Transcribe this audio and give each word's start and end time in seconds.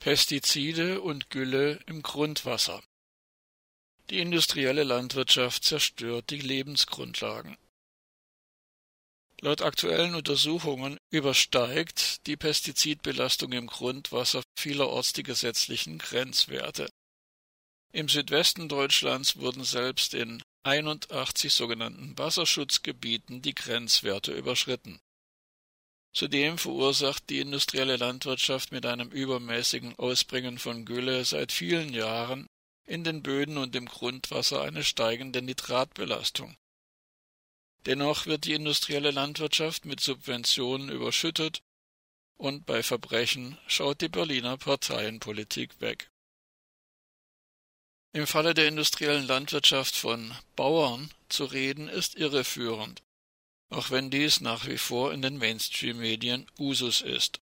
Pestizide 0.00 1.02
und 1.02 1.28
Gülle 1.28 1.78
im 1.84 2.00
Grundwasser. 2.00 2.82
Die 4.08 4.18
industrielle 4.18 4.82
Landwirtschaft 4.82 5.62
zerstört 5.62 6.30
die 6.30 6.40
Lebensgrundlagen. 6.40 7.58
Laut 9.42 9.60
aktuellen 9.60 10.14
Untersuchungen 10.14 10.96
übersteigt 11.10 12.26
die 12.26 12.38
Pestizidbelastung 12.38 13.52
im 13.52 13.66
Grundwasser 13.66 14.42
vielerorts 14.58 15.12
die 15.12 15.22
gesetzlichen 15.22 15.98
Grenzwerte. 15.98 16.88
Im 17.92 18.08
Südwesten 18.08 18.70
Deutschlands 18.70 19.36
wurden 19.36 19.64
selbst 19.64 20.14
in 20.14 20.42
81 20.62 21.52
sogenannten 21.52 22.16
Wasserschutzgebieten 22.16 23.42
die 23.42 23.54
Grenzwerte 23.54 24.32
überschritten. 24.32 24.98
Zudem 26.12 26.58
verursacht 26.58 27.30
die 27.30 27.38
industrielle 27.38 27.96
Landwirtschaft 27.96 28.72
mit 28.72 28.84
einem 28.84 29.10
übermäßigen 29.10 29.96
Ausbringen 29.98 30.58
von 30.58 30.84
Gülle 30.84 31.24
seit 31.24 31.52
vielen 31.52 31.92
Jahren 31.92 32.46
in 32.84 33.04
den 33.04 33.22
Böden 33.22 33.56
und 33.56 33.76
im 33.76 33.86
Grundwasser 33.86 34.62
eine 34.62 34.82
steigende 34.82 35.40
Nitratbelastung. 35.40 36.56
Dennoch 37.86 38.26
wird 38.26 38.44
die 38.44 38.54
industrielle 38.54 39.12
Landwirtschaft 39.12 39.84
mit 39.84 40.00
Subventionen 40.00 40.90
überschüttet 40.90 41.62
und 42.36 42.66
bei 42.66 42.82
Verbrechen 42.82 43.56
schaut 43.68 44.00
die 44.00 44.08
Berliner 44.08 44.56
Parteienpolitik 44.56 45.80
weg. 45.80 46.10
Im 48.12 48.26
Falle 48.26 48.54
der 48.54 48.66
industriellen 48.66 49.26
Landwirtschaft 49.26 49.94
von 49.94 50.34
Bauern 50.56 51.12
zu 51.28 51.44
reden, 51.44 51.88
ist 51.88 52.16
irreführend 52.16 53.02
auch 53.70 53.90
wenn 53.90 54.10
dies 54.10 54.40
nach 54.40 54.66
wie 54.66 54.78
vor 54.78 55.12
in 55.12 55.22
den 55.22 55.38
Mainstream-Medien 55.38 56.46
Usus 56.58 57.00
ist. 57.00 57.40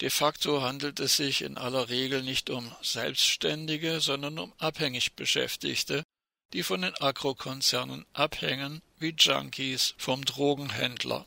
De 0.00 0.08
facto 0.08 0.62
handelt 0.62 1.00
es 1.00 1.16
sich 1.16 1.42
in 1.42 1.58
aller 1.58 1.88
Regel 1.88 2.22
nicht 2.22 2.48
um 2.48 2.74
Selbstständige, 2.80 4.00
sondern 4.00 4.38
um 4.38 4.52
abhängig 4.58 5.14
Beschäftigte, 5.14 6.04
die 6.52 6.62
von 6.62 6.82
den 6.82 6.94
Agrokonzernen 6.94 8.06
abhängen 8.12 8.82
wie 8.98 9.14
Junkies 9.18 9.94
vom 9.98 10.24
Drogenhändler. 10.24 11.26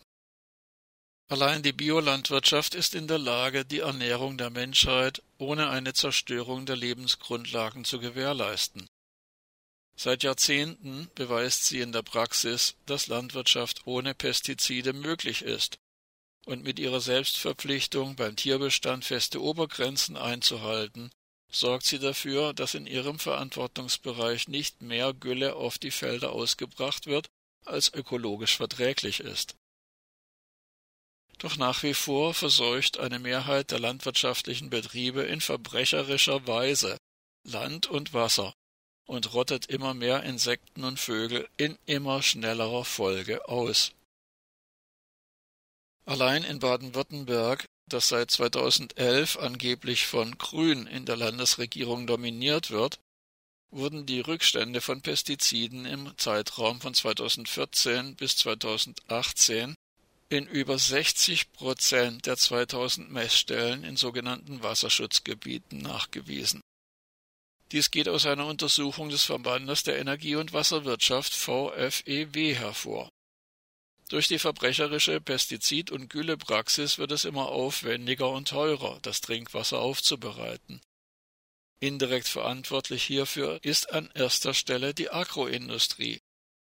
Allein 1.29 1.63
die 1.63 1.71
Biolandwirtschaft 1.71 2.75
ist 2.75 2.95
in 2.95 3.07
der 3.07 3.17
Lage, 3.17 3.65
die 3.65 3.79
Ernährung 3.79 4.37
der 4.37 4.49
Menschheit 4.49 5.21
ohne 5.37 5.69
eine 5.69 5.93
Zerstörung 5.93 6.65
der 6.65 6.75
Lebensgrundlagen 6.75 7.85
zu 7.85 7.99
gewährleisten. 7.99 8.87
Seit 9.95 10.23
Jahrzehnten 10.23 11.09
beweist 11.15 11.65
sie 11.65 11.79
in 11.79 11.91
der 11.91 12.01
Praxis, 12.01 12.75
dass 12.85 13.07
Landwirtschaft 13.07 13.85
ohne 13.85 14.15
Pestizide 14.15 14.93
möglich 14.93 15.43
ist, 15.43 15.77
und 16.45 16.63
mit 16.63 16.79
ihrer 16.79 16.99
Selbstverpflichtung, 16.99 18.15
beim 18.15 18.35
Tierbestand 18.35 19.05
feste 19.05 19.41
Obergrenzen 19.41 20.17
einzuhalten, 20.17 21.11
sorgt 21.49 21.85
sie 21.85 21.99
dafür, 21.99 22.53
dass 22.53 22.73
in 22.73 22.87
ihrem 22.87 23.19
Verantwortungsbereich 23.19 24.47
nicht 24.47 24.81
mehr 24.81 25.13
Gülle 25.13 25.55
auf 25.55 25.77
die 25.77 25.91
Felder 25.91 26.33
ausgebracht 26.33 27.05
wird, 27.05 27.27
als 27.63 27.93
ökologisch 27.93 28.57
verträglich 28.57 29.19
ist. 29.19 29.55
Doch 31.37 31.55
nach 31.57 31.83
wie 31.83 31.93
vor 31.93 32.33
verseucht 32.33 32.97
eine 32.97 33.19
Mehrheit 33.19 33.71
der 33.71 33.79
landwirtschaftlichen 33.79 34.69
Betriebe 34.69 35.23
in 35.23 35.41
verbrecherischer 35.41 36.45
Weise 36.47 36.97
Land 37.43 37.87
und 37.87 38.13
Wasser 38.13 38.53
und 39.05 39.33
rottet 39.33 39.65
immer 39.67 39.93
mehr 39.93 40.23
Insekten 40.23 40.83
und 40.83 40.99
Vögel 40.99 41.47
in 41.57 41.77
immer 41.85 42.21
schnellerer 42.21 42.85
Folge 42.85 43.47
aus. 43.47 43.91
Allein 46.05 46.43
in 46.43 46.59
Baden-Württemberg, 46.59 47.65
das 47.87 48.09
seit 48.09 48.31
2011 48.31 49.37
angeblich 49.37 50.05
von 50.05 50.37
Grün 50.37 50.87
in 50.87 51.05
der 51.05 51.15
Landesregierung 51.15 52.07
dominiert 52.07 52.71
wird, 52.71 52.99
wurden 53.71 54.05
die 54.05 54.19
Rückstände 54.19 54.81
von 54.81 55.01
Pestiziden 55.01 55.85
im 55.85 56.17
Zeitraum 56.17 56.79
von 56.79 56.93
2014 56.93 58.15
bis 58.15 58.37
2018 58.37 59.75
in 60.29 60.47
über 60.47 60.77
60 60.77 61.51
Prozent 61.53 62.25
der 62.25 62.37
2000 62.37 63.11
Messstellen 63.11 63.83
in 63.83 63.97
sogenannten 63.97 64.63
Wasserschutzgebieten 64.63 65.79
nachgewiesen. 65.79 66.61
Dies 67.73 67.89
geht 67.89 68.07
aus 68.07 68.27
einer 68.27 68.45
Untersuchung 68.45 69.09
des 69.09 69.23
Verbandes 69.23 69.81
der 69.81 69.97
Energie- 69.97 70.35
und 70.35 70.53
Wasserwirtschaft 70.53 71.33
VFEW 71.33 72.53
hervor. 72.53 73.09
Durch 74.09 74.27
die 74.27 74.37
verbrecherische 74.37 75.19
Pestizid- 75.19 75.89
und 75.89 76.07
Güllepraxis 76.07 76.99
wird 76.99 77.11
es 77.11 77.25
immer 77.25 77.49
aufwendiger 77.49 78.29
und 78.29 78.49
teurer, 78.49 78.99
das 79.01 79.21
Trinkwasser 79.21 79.79
aufzubereiten. 79.79 80.81
Indirekt 81.79 82.27
verantwortlich 82.27 83.03
hierfür 83.03 83.57
ist 83.63 83.91
an 83.91 84.11
erster 84.13 84.53
Stelle 84.53 84.93
die 84.93 85.09
Agroindustrie, 85.09 86.21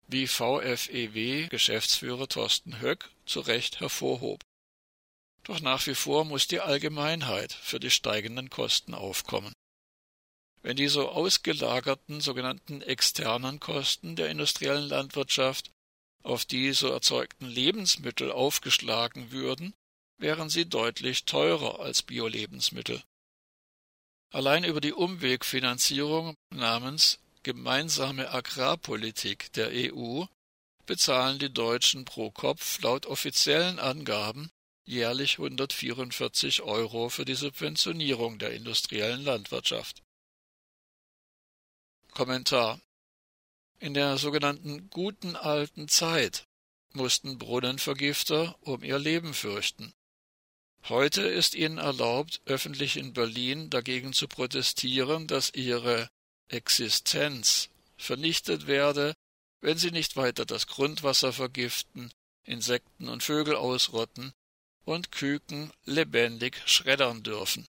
wie 0.07 0.29
VFEW 0.29 1.49
Geschäftsführer 1.49 2.29
Thorsten 2.29 2.81
Höck 2.81 3.11
zu 3.27 3.41
Recht 3.41 3.81
hervorhob. 3.81 4.41
Doch 5.43 5.59
nach 5.59 5.85
wie 5.89 5.97
vor 5.97 6.25
muss 6.25 6.47
die 6.47 6.61
Allgemeinheit 6.61 7.53
für 7.53 7.81
die 7.81 7.91
steigenden 7.91 8.51
Kosten 8.51 8.95
aufkommen. 8.95 9.53
Wenn 10.62 10.77
die 10.77 10.89
so 10.89 11.09
ausgelagerten 11.09 12.21
sogenannten 12.21 12.83
externen 12.83 13.59
Kosten 13.59 14.15
der 14.15 14.31
industriellen 14.31 14.89
Landwirtschaft 14.89 15.71
auf 16.23 16.45
die 16.45 16.73
so 16.73 16.89
erzeugten 16.89 17.47
Lebensmittel 17.47 18.31
aufgeschlagen 18.31 19.33
würden, 19.33 19.75
wären 20.19 20.49
sie 20.49 20.67
deutlich 20.67 21.25
teurer 21.25 21.81
als 21.81 22.03
Biolebensmittel. 22.03 23.03
Allein 24.31 24.62
über 24.65 24.81
die 24.81 24.93
Umwegfinanzierung 24.93 26.37
namens 26.50 27.19
Gemeinsame 27.43 28.31
Agrarpolitik 28.31 29.53
der 29.55 29.71
EU 29.73 30.25
bezahlen 30.87 31.41
die 31.41 31.53
Deutschen 31.53 32.05
pro 32.05 32.31
Kopf 32.31 32.81
laut 32.83 33.06
offiziellen 33.06 33.81
Angaben 33.81 34.49
jährlich 34.84 35.39
144 35.39 36.62
Euro 36.62 37.09
für 37.09 37.25
die 37.25 37.34
Subventionierung 37.34 38.39
der 38.39 38.53
industriellen 38.53 39.25
Landwirtschaft. 39.25 40.03
Kommentar 42.12 42.78
In 43.78 43.95
der 43.95 44.19
sogenannten 44.19 44.91
guten 44.91 45.34
alten 45.34 45.89
Zeit 45.89 46.45
mussten 46.93 47.39
Brunnenvergifter 47.39 48.55
um 48.61 48.84
ihr 48.84 48.99
Leben 48.99 49.33
fürchten. 49.33 49.95
Heute 50.91 51.23
ist 51.23 51.55
ihnen 51.55 51.78
erlaubt, 51.78 52.43
öffentlich 52.45 52.99
in 52.99 53.15
Berlin 53.15 53.71
dagegen 53.71 54.12
zu 54.12 54.28
protestieren, 54.28 55.27
dass 55.27 55.55
ihre 55.55 56.11
Existenz 56.49 57.71
vernichtet 57.97 58.67
werde, 58.67 59.15
wenn 59.62 59.79
sie 59.79 59.91
nicht 59.91 60.15
weiter 60.17 60.44
das 60.44 60.67
Grundwasser 60.67 61.33
vergiften, 61.33 62.12
Insekten 62.44 63.09
und 63.09 63.23
Vögel 63.23 63.56
ausrotten 63.56 64.33
und 64.84 65.12
Küken 65.12 65.73
lebendig 65.87 66.61
schreddern 66.67 67.23
dürfen. 67.23 67.67